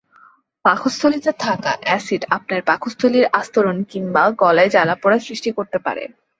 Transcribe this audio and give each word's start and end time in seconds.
পাকস্থলীতে 0.65 1.31
থাকা 1.45 1.71
এসিড 1.97 2.21
আপনার 2.29 2.61
পাকস্থলীর 2.69 3.25
আস্তরণ 3.39 3.77
কিংবা 3.91 4.23
গলায় 4.41 4.73
জ্বালাপোড়া 4.73 5.17
সৃষ্টি 5.19 5.49
করতে 5.57 5.77
পারে। 5.85 6.03